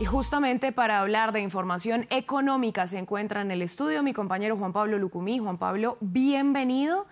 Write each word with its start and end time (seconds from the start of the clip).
Y 0.00 0.06
justamente 0.06 0.72
para 0.72 0.98
hablar 0.98 1.30
de 1.30 1.40
información 1.40 2.08
económica 2.10 2.88
se 2.88 2.98
encuentra 2.98 3.42
en 3.42 3.52
el 3.52 3.62
estudio 3.62 4.02
mi 4.02 4.12
compañero 4.12 4.56
Juan 4.56 4.72
Pablo 4.72 4.98
Lucumí. 4.98 5.38
Juan 5.38 5.56
Pablo, 5.56 5.98
bienvenido. 6.00 7.06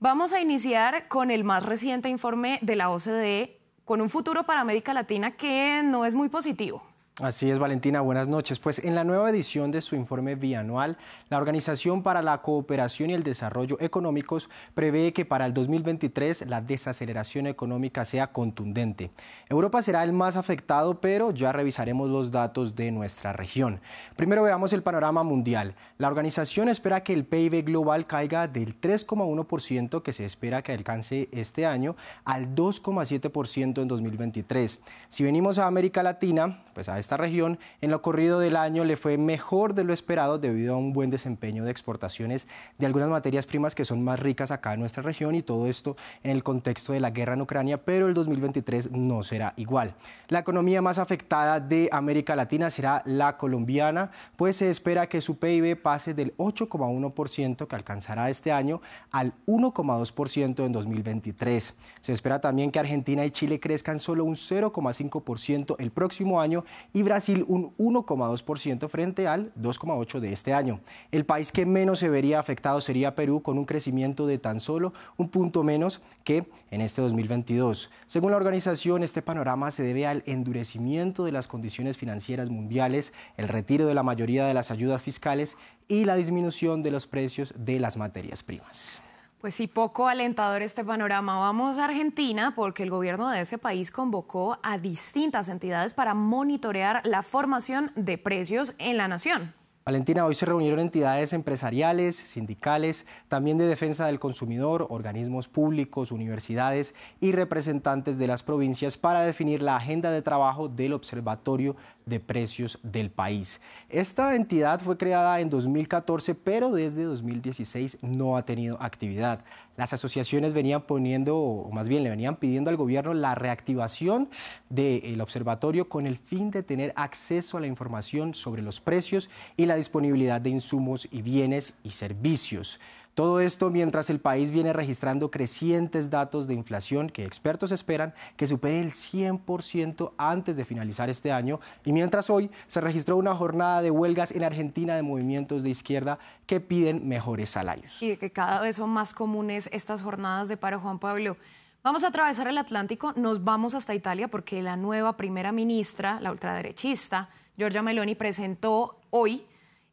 Vamos 0.00 0.32
a 0.32 0.40
iniciar 0.40 1.08
con 1.08 1.30
el 1.30 1.44
más 1.44 1.62
reciente 1.62 2.08
informe 2.08 2.58
de 2.62 2.76
la 2.76 2.88
OCDE 2.88 3.58
con 3.84 4.00
un 4.00 4.08
futuro 4.08 4.44
para 4.44 4.62
América 4.62 4.94
Latina 4.94 5.32
que 5.32 5.82
no 5.84 6.06
es 6.06 6.14
muy 6.14 6.30
positivo. 6.30 6.82
Así 7.20 7.50
es, 7.50 7.58
Valentina, 7.58 8.00
buenas 8.00 8.26
noches. 8.26 8.58
Pues 8.58 8.78
en 8.78 8.94
la 8.94 9.04
nueva 9.04 9.28
edición 9.28 9.70
de 9.70 9.82
su 9.82 9.94
informe 9.94 10.34
bianual, 10.34 10.96
la 11.28 11.36
Organización 11.36 12.02
para 12.02 12.22
la 12.22 12.40
Cooperación 12.40 13.10
y 13.10 13.12
el 13.12 13.22
Desarrollo 13.22 13.76
Económicos 13.80 14.48
prevé 14.72 15.12
que 15.12 15.26
para 15.26 15.44
el 15.44 15.52
2023 15.52 16.46
la 16.46 16.62
desaceleración 16.62 17.46
económica 17.46 18.06
sea 18.06 18.32
contundente. 18.32 19.10
Europa 19.50 19.82
será 19.82 20.04
el 20.04 20.14
más 20.14 20.36
afectado, 20.36 21.02
pero 21.02 21.32
ya 21.32 21.52
revisaremos 21.52 22.08
los 22.08 22.30
datos 22.30 22.76
de 22.76 22.90
nuestra 22.90 23.34
región. 23.34 23.82
Primero 24.16 24.42
veamos 24.42 24.72
el 24.72 24.82
panorama 24.82 25.22
mundial. 25.22 25.74
La 25.98 26.08
organización 26.08 26.70
espera 26.70 27.02
que 27.02 27.12
el 27.12 27.26
PIB 27.26 27.62
global 27.66 28.06
caiga 28.06 28.48
del 28.48 28.80
3,1% 28.80 30.02
que 30.02 30.14
se 30.14 30.24
espera 30.24 30.62
que 30.62 30.72
alcance 30.72 31.28
este 31.30 31.66
año 31.66 31.94
al 32.24 32.54
2,7% 32.54 33.82
en 33.82 33.86
2023. 33.86 34.82
Si 35.10 35.22
venimos 35.22 35.58
a 35.58 35.66
América 35.66 36.02
Latina, 36.02 36.62
pues 36.72 36.88
a 36.88 37.01
esta 37.02 37.18
región, 37.18 37.58
en 37.82 37.90
lo 37.90 38.00
corrido 38.00 38.40
del 38.40 38.56
año 38.56 38.84
le 38.84 38.96
fue 38.96 39.18
mejor 39.18 39.74
de 39.74 39.84
lo 39.84 39.92
esperado 39.92 40.38
debido 40.38 40.74
a 40.74 40.78
un 40.78 40.92
buen 40.92 41.10
desempeño 41.10 41.64
de 41.64 41.70
exportaciones 41.70 42.48
de 42.78 42.86
algunas 42.86 43.10
materias 43.10 43.44
primas 43.44 43.74
que 43.74 43.84
son 43.84 44.02
más 44.02 44.18
ricas 44.18 44.50
acá 44.50 44.72
en 44.72 44.80
nuestra 44.80 45.02
región 45.02 45.34
y 45.34 45.42
todo 45.42 45.66
esto 45.66 45.96
en 46.22 46.30
el 46.30 46.42
contexto 46.42 46.92
de 46.92 47.00
la 47.00 47.10
guerra 47.10 47.34
en 47.34 47.42
Ucrania, 47.42 47.84
pero 47.84 48.06
el 48.08 48.14
2023 48.14 48.92
no 48.92 49.22
será 49.22 49.52
igual. 49.56 49.94
La 50.28 50.38
economía 50.38 50.80
más 50.80 50.98
afectada 50.98 51.60
de 51.60 51.88
América 51.92 52.34
Latina 52.34 52.70
será 52.70 53.02
la 53.04 53.36
colombiana, 53.36 54.10
pues 54.36 54.56
se 54.56 54.70
espera 54.70 55.08
que 55.08 55.20
su 55.20 55.38
PIB 55.38 55.76
pase 55.80 56.14
del 56.14 56.36
8,1% 56.36 57.66
que 57.66 57.76
alcanzará 57.76 58.30
este 58.30 58.52
año 58.52 58.80
al 59.10 59.34
1,2% 59.46 60.64
en 60.64 60.72
2023. 60.72 61.74
Se 62.00 62.12
espera 62.12 62.40
también 62.40 62.70
que 62.70 62.78
Argentina 62.78 63.24
y 63.24 63.30
Chile 63.30 63.60
crezcan 63.60 63.98
solo 63.98 64.24
un 64.24 64.36
0,5% 64.36 65.76
el 65.78 65.90
próximo 65.90 66.40
año 66.40 66.64
y 66.92 67.02
Brasil 67.02 67.44
un 67.48 67.76
1,2% 67.76 68.88
frente 68.88 69.26
al 69.26 69.52
2,8% 69.54 70.20
de 70.20 70.32
este 70.32 70.54
año. 70.54 70.80
El 71.10 71.24
país 71.24 71.52
que 71.52 71.66
menos 71.66 71.98
se 71.98 72.08
vería 72.08 72.38
afectado 72.38 72.80
sería 72.80 73.14
Perú 73.14 73.42
con 73.42 73.58
un 73.58 73.64
crecimiento 73.64 74.26
de 74.26 74.38
tan 74.38 74.60
solo 74.60 74.92
un 75.16 75.28
punto 75.28 75.62
menos 75.62 76.00
que 76.24 76.46
en 76.70 76.80
este 76.80 77.02
2022. 77.02 77.90
Según 78.06 78.30
la 78.30 78.36
organización, 78.36 79.02
este 79.02 79.22
panorama 79.22 79.70
se 79.70 79.82
debe 79.82 80.06
al 80.06 80.22
endurecimiento 80.26 81.24
de 81.24 81.32
las 81.32 81.48
condiciones 81.48 81.96
financieras 81.96 82.50
mundiales, 82.50 83.12
el 83.36 83.48
retiro 83.48 83.86
de 83.86 83.94
la 83.94 84.02
mayoría 84.02 84.46
de 84.46 84.54
las 84.54 84.70
ayudas 84.70 85.02
fiscales 85.02 85.56
y 85.88 86.04
la 86.04 86.16
disminución 86.16 86.82
de 86.82 86.90
los 86.90 87.06
precios 87.06 87.54
de 87.56 87.78
las 87.78 87.96
materias 87.96 88.42
primas. 88.42 89.00
Pues 89.42 89.56
sí, 89.56 89.66
poco 89.66 90.06
alentador 90.06 90.62
este 90.62 90.84
panorama. 90.84 91.36
Vamos 91.40 91.76
a 91.78 91.86
Argentina 91.86 92.52
porque 92.54 92.84
el 92.84 92.90
gobierno 92.90 93.28
de 93.28 93.40
ese 93.40 93.58
país 93.58 93.90
convocó 93.90 94.56
a 94.62 94.78
distintas 94.78 95.48
entidades 95.48 95.94
para 95.94 96.14
monitorear 96.14 97.04
la 97.04 97.24
formación 97.24 97.90
de 97.96 98.18
precios 98.18 98.72
en 98.78 98.98
la 98.98 99.08
nación. 99.08 99.52
Valentina, 99.84 100.24
hoy 100.26 100.36
se 100.36 100.46
reunieron 100.46 100.78
entidades 100.78 101.32
empresariales, 101.32 102.14
sindicales, 102.14 103.04
también 103.26 103.58
de 103.58 103.66
defensa 103.66 104.06
del 104.06 104.20
consumidor, 104.20 104.86
organismos 104.90 105.48
públicos, 105.48 106.12
universidades 106.12 106.94
y 107.20 107.32
representantes 107.32 108.18
de 108.18 108.28
las 108.28 108.44
provincias 108.44 108.96
para 108.96 109.22
definir 109.22 109.60
la 109.60 109.74
agenda 109.74 110.12
de 110.12 110.22
trabajo 110.22 110.68
del 110.68 110.92
Observatorio 110.92 111.74
de 112.06 112.20
Precios 112.20 112.78
del 112.82 113.10
país. 113.10 113.60
Esta 113.88 114.34
entidad 114.34 114.80
fue 114.80 114.96
creada 114.96 115.40
en 115.40 115.50
2014, 115.50 116.34
pero 116.34 116.70
desde 116.70 117.04
2016 117.04 117.98
no 118.02 118.36
ha 118.36 118.44
tenido 118.44 118.80
actividad. 118.80 119.44
Las 119.76 119.92
asociaciones 119.92 120.52
venían 120.52 120.82
poniendo, 120.82 121.38
o 121.38 121.70
más 121.72 121.88
bien 121.88 122.02
le 122.02 122.10
venían 122.10 122.36
pidiendo 122.36 122.70
al 122.70 122.76
gobierno 122.76 123.14
la 123.14 123.34
reactivación 123.34 124.28
del 124.68 125.20
observatorio 125.20 125.88
con 125.88 126.06
el 126.06 126.18
fin 126.18 126.50
de 126.50 126.62
tener 126.62 126.92
acceso 126.94 127.56
a 127.56 127.60
la 127.60 127.66
información 127.66 128.34
sobre 128.34 128.62
los 128.62 128.80
precios 128.80 129.30
y 129.56 129.66
la 129.66 129.76
disponibilidad 129.76 130.40
de 130.40 130.50
insumos 130.50 131.08
y 131.10 131.22
bienes 131.22 131.78
y 131.82 131.90
servicios. 131.90 132.80
Todo 133.14 133.40
esto 133.40 133.68
mientras 133.68 134.08
el 134.08 134.20
país 134.20 134.50
viene 134.50 134.72
registrando 134.72 135.30
crecientes 135.30 136.08
datos 136.08 136.46
de 136.46 136.54
inflación 136.54 137.10
que 137.10 137.24
expertos 137.24 137.70
esperan 137.70 138.14
que 138.38 138.46
supere 138.46 138.80
el 138.80 138.92
100% 138.92 140.12
antes 140.16 140.56
de 140.56 140.64
finalizar 140.64 141.10
este 141.10 141.30
año 141.30 141.60
y 141.84 141.92
mientras 141.92 142.30
hoy 142.30 142.50
se 142.68 142.80
registró 142.80 143.18
una 143.18 143.34
jornada 143.34 143.82
de 143.82 143.90
huelgas 143.90 144.30
en 144.30 144.44
Argentina 144.44 144.96
de 144.96 145.02
movimientos 145.02 145.62
de 145.62 145.68
izquierda 145.68 146.18
que 146.46 146.60
piden 146.60 147.06
mejores 147.06 147.50
salarios. 147.50 148.02
Y 148.02 148.16
que 148.16 148.30
cada 148.30 148.60
vez 148.62 148.76
son 148.76 148.88
más 148.88 149.12
comunes 149.12 149.68
estas 149.72 150.00
jornadas 150.00 150.48
de 150.48 150.56
paro, 150.56 150.80
Juan 150.80 150.98
Pablo. 150.98 151.36
Vamos 151.82 152.04
a 152.04 152.08
atravesar 152.08 152.48
el 152.48 152.56
Atlántico, 152.56 153.12
nos 153.14 153.44
vamos 153.44 153.74
hasta 153.74 153.94
Italia 153.94 154.28
porque 154.28 154.62
la 154.62 154.76
nueva 154.76 155.18
primera 155.18 155.52
ministra, 155.52 156.18
la 156.18 156.30
ultraderechista, 156.30 157.28
Giorgia 157.58 157.82
Meloni, 157.82 158.14
presentó 158.14 159.00
hoy 159.10 159.44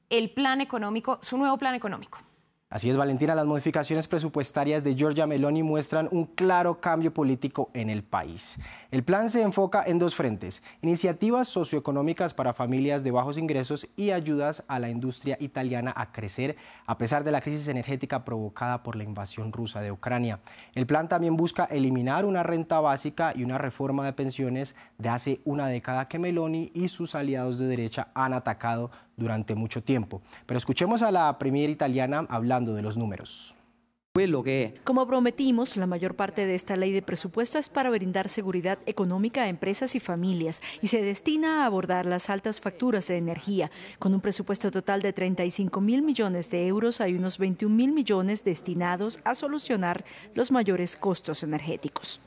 el 0.09 0.30
plan 0.31 0.62
económico, 0.62 1.19
su 1.22 1.38
nuevo 1.38 1.57
plan 1.57 1.75
económico. 1.75 2.19
Así 2.72 2.88
es, 2.88 2.97
Valentina, 2.97 3.34
las 3.34 3.47
modificaciones 3.47 4.07
presupuestarias 4.07 4.84
de 4.84 4.94
Giorgia 4.94 5.25
Meloni 5.25 5.63
muestran 5.63 6.07
un 6.12 6.25
claro 6.25 6.80
cambio 6.80 7.12
político 7.12 7.72
en 7.74 7.90
el 7.90 8.03
país. 8.03 8.59
El 8.91 9.03
plan 9.03 9.31
se 9.31 9.41
enfoca 9.41 9.84
en 9.88 9.97
dos 9.97 10.13
frentes, 10.13 10.62
iniciativas 10.84 11.47
socioeconómicas 11.47 12.35
para 12.35 12.53
familias 12.53 13.03
de 13.03 13.09
bajos 13.09 13.40
ingresos 13.40 13.88
y 13.96 14.12
ayudas 14.12 14.63
a 14.68 14.78
la 14.78 14.91
industria 14.91 15.35
italiana 15.40 15.91
a 15.97 16.12
crecer 16.12 16.57
a 16.85 17.00
pesar 17.00 17.24
de 17.24 17.31
la 17.31 17.41
crisis 17.41 17.68
energética 17.69 18.24
provocada 18.24 18.84
por 18.84 18.96
la 18.96 19.03
invasión 19.03 19.51
rusa 19.51 19.81
de 19.81 19.91
Ucrania. 19.91 20.40
El 20.75 20.86
plan 20.86 21.09
también 21.09 21.38
busca 21.38 21.66
eliminar 21.66 22.24
una 22.24 22.44
renta 22.44 22.80
básica 22.80 23.34
y 23.36 23.44
una 23.44 23.57
reforma 23.57 24.06
de 24.06 24.13
pensiones 24.13 24.75
de 25.00 25.09
hace 25.09 25.41
una 25.44 25.68
década 25.69 26.07
que 26.07 26.19
Meloni 26.19 26.72
y 26.75 26.90
sus 26.90 27.16
aliados 27.16 27.57
de 27.57 27.66
derecha 27.66 28.09
han 28.13 28.34
atacado 28.34 28.91
durante 29.19 29.53
mucho 29.53 29.84
tiempo. 29.84 30.22
Pero 30.46 30.57
escuchemos 30.57 31.02
a 31.03 31.12
la 31.12 31.38
premier 31.38 31.69
italiana 31.69 32.25
hablando 32.30 32.74
de 32.74 32.81
los 32.81 32.97
números. 32.97 33.56
Como 34.84 35.07
prometimos, 35.07 35.78
la 35.78 35.85
mayor 35.85 36.16
parte 36.16 36.46
de 36.46 36.56
esta 36.56 36.75
ley 36.75 36.91
de 36.91 37.02
presupuesto 37.02 37.57
es 37.57 37.69
para 37.69 37.90
brindar 37.90 38.28
seguridad 38.28 38.80
económica 38.85 39.44
a 39.44 39.47
empresas 39.47 39.96
y 39.96 40.02
familias 40.02 40.62
y 40.81 40.88
se 40.88 41.02
destina 41.02 41.62
a 41.62 41.66
abordar 41.66 42.06
las 42.06 42.30
altas 42.30 42.59
facturas 42.59 43.07
de 43.07 43.18
energía. 43.18 43.72
Con 43.97 44.13
un 44.13 44.19
presupuesto 44.19 44.72
total 44.72 45.02
de 45.02 45.13
35 45.13 45.80
mil 45.80 46.01
millones 46.01 46.50
de 46.50 46.68
euros, 46.68 47.00
hay 47.00 47.13
unos 47.13 47.38
21 47.38 47.74
mil 47.74 47.94
millones 47.94 48.44
destinados 48.44 49.19
a 49.24 49.36
solucionar 49.36 50.03
los 50.34 50.51
mayores 50.51 50.97
costos 50.97 51.44
energéticos. 51.44 52.19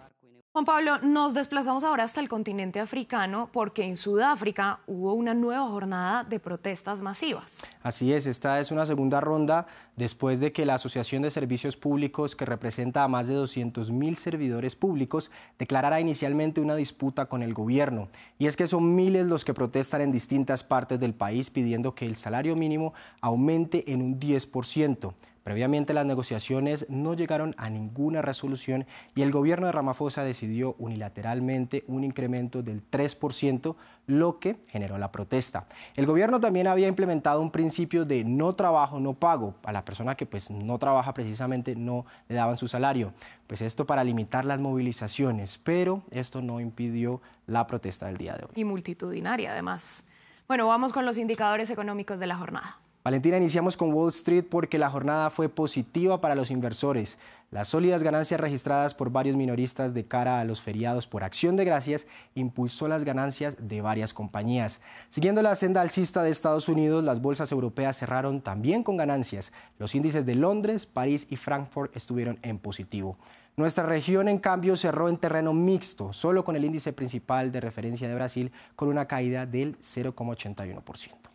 Juan 0.55 0.67
Pablo, 0.67 0.99
nos 0.99 1.33
desplazamos 1.33 1.83
ahora 1.83 2.05
hasta 2.05 2.21
el 2.21 2.29
continente 2.29 2.79
africano 2.79 3.49
porque 3.55 3.85
en 3.85 3.97
Sudáfrica 3.97 4.81
hubo 4.87 5.15
una 5.15 5.33
nueva 5.33 5.67
jornada 5.67 6.25
de 6.25 6.39
protestas 6.39 7.01
masivas. 7.01 7.63
Así 7.83 8.13
es, 8.13 8.27
esta 8.27 8.61
es 8.61 8.71
una 8.71 8.85
segunda 8.85 9.23
ronda 9.23 9.67
después 9.97 10.41
de 10.41 10.53
que 10.53 10.67
la 10.67 10.75
Asociación 10.75 11.23
de 11.23 11.31
Servicios 11.31 11.79
Públicos, 11.79 12.37
que 12.37 12.45
representa 12.45 13.03
a 13.03 13.09
más 13.09 13.29
de 13.29 13.35
200.000 13.35 14.15
servidores 14.17 14.77
públicos, 14.77 15.31
declarara 15.59 16.01
inicialmente 16.01 16.61
una 16.61 16.77
disputa 16.77 17.25
con 17.31 17.43
el 17.43 17.55
gobierno. 17.55 18.09
Y 18.39 18.45
es 18.45 18.55
que 18.55 18.67
son 18.67 18.95
miles 18.95 19.25
los 19.25 19.47
que 19.47 19.55
protestan 19.55 20.03
en 20.03 20.13
distintas 20.13 20.65
partes 20.65 21.01
del 21.01 21.15
país 21.15 21.49
pidiendo 21.49 21.95
que 21.95 22.05
el 22.05 22.17
salario 22.17 22.57
mínimo 22.57 22.93
aumente 23.23 23.91
en 23.91 24.03
un 24.03 24.21
10%. 24.21 25.15
Previamente 25.43 25.95
las 25.95 26.07
negociaciones 26.07 26.87
no 26.89 27.15
llegaron 27.15 27.55
a 27.59 27.69
ninguna 27.69 28.23
resolución 28.23 28.87
y 29.15 29.23
el 29.23 29.33
gobierno 29.33 29.67
de 29.67 29.73
Ramaphosa 29.73 30.23
decidió 30.23 30.77
unilateralmente 30.79 31.85
un 31.89 32.05
incremento 32.05 32.63
del 32.63 32.89
3%, 32.89 33.75
lo 34.07 34.39
que 34.39 34.57
generó 34.69 34.99
la 34.99 35.11
protesta. 35.13 35.67
El 35.97 36.07
gobierno 36.07 36.41
también 36.41 36.67
había 36.67 36.89
implementado 36.89 37.41
un 37.41 37.51
principio 37.51 38.05
de 38.05 38.25
no 38.25 38.55
trabajo, 38.55 39.01
no 39.01 39.15
pago. 39.15 39.55
A 39.65 39.73
la 39.73 39.85
persona 39.85 40.15
que 40.15 40.27
pues 40.27 40.51
no 40.51 40.79
trabaja 40.79 41.15
precisamente 41.15 41.75
no 41.75 42.07
le 42.29 42.37
daban 42.37 42.57
su 42.57 42.69
salario. 42.69 43.13
Pues 43.47 43.63
esto 43.63 43.87
para 43.87 44.05
limitar 44.05 44.45
las 44.45 44.61
movilizaciones, 44.61 45.59
pero 45.59 46.03
esto 46.11 46.41
no 46.43 46.61
impidió 46.61 47.21
la 47.47 47.67
protesta 47.67 48.07
del 48.07 48.17
día 48.17 48.35
de 48.35 48.45
hoy. 48.45 48.51
Y 48.55 48.65
multitudinaria 48.65 49.53
además. 49.53 50.09
Bueno, 50.49 50.67
vamos 50.67 50.93
con 50.93 51.05
los 51.05 51.19
indicadores 51.19 51.71
económicos 51.71 52.21
de 52.21 52.27
la 52.27 52.37
jornada. 52.37 52.79
Valentina, 53.05 53.37
iniciamos 53.37 53.77
con 53.77 53.93
Wall 53.93 54.11
Street 54.11 54.45
porque 54.49 54.79
la 54.79 54.89
jornada 54.89 55.31
fue 55.31 55.49
positiva 55.49 56.21
para 56.21 56.37
los 56.37 56.53
inversores. 56.53 57.19
Las 57.51 57.67
sólidas 57.67 58.05
ganancias 58.05 58.41
registradas 58.41 58.95
por 58.95 59.11
varios 59.11 59.35
minoristas 59.35 59.93
de 59.93 60.07
cara 60.07 60.39
a 60.39 60.45
los 60.45 60.61
feriados 60.61 61.09
por 61.09 61.25
acción 61.25 61.57
de 61.57 61.65
gracias 61.65 62.07
impulsó 62.37 62.87
las 62.87 63.03
ganancias 63.03 63.57
de 63.59 63.81
varias 63.81 64.15
compañías. 64.15 64.81
Siguiendo 65.09 65.43
la 65.43 65.57
senda 65.57 65.81
alcista 65.81 66.23
de 66.23 66.31
Estados 66.31 66.69
Unidos, 66.69 67.03
las 67.03 67.21
bolsas 67.21 67.51
europeas 67.51 67.99
cerraron 67.99 68.41
también 68.41 68.85
con 68.85 68.97
ganancias. 68.97 69.51
Los 69.81 69.97
índices 69.97 70.25
de 70.25 70.37
Londres, 70.37 70.87
París 70.87 71.27
y 71.29 71.35
Frankfurt 71.35 71.97
estuvieron 71.97 72.39
en 72.43 72.61
positivo. 72.61 73.19
Nuestra 73.57 73.85
región, 73.85 74.29
en 74.29 74.39
cambio, 74.39 74.77
cerró 74.77 75.09
en 75.09 75.17
terreno 75.17 75.53
mixto, 75.53 76.13
solo 76.13 76.45
con 76.45 76.55
el 76.55 76.65
índice 76.65 76.93
principal 76.93 77.51
de 77.51 77.61
referencia 77.61 78.07
de 78.07 78.15
Brasil, 78.15 78.53
con 78.77 78.89
una 78.89 79.09
caída 79.09 79.45
del 79.45 79.77
0,81%. 79.81 81.32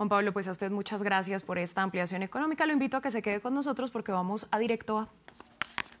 Juan 0.00 0.08
Pablo, 0.08 0.32
pues 0.32 0.48
a 0.48 0.52
usted 0.52 0.70
muchas 0.70 1.02
gracias 1.02 1.42
por 1.42 1.58
esta 1.58 1.82
ampliación 1.82 2.22
económica. 2.22 2.64
Lo 2.64 2.72
invito 2.72 2.96
a 2.96 3.02
que 3.02 3.10
se 3.10 3.20
quede 3.20 3.42
con 3.42 3.52
nosotros 3.52 3.90
porque 3.90 4.12
vamos 4.12 4.48
a 4.50 4.58
directo 4.58 4.96
a 4.98 5.08